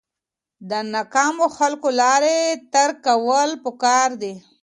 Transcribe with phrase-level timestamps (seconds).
[0.69, 2.37] د ناکامو خلکو لارې
[2.73, 4.33] ترک کول پکار دي.